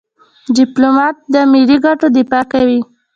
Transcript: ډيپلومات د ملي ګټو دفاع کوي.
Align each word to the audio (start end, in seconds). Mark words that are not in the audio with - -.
ډيپلومات 0.57 1.15
د 1.33 1.35
ملي 1.51 1.77
ګټو 1.85 2.07
دفاع 2.17 2.43
کوي. 2.51 2.79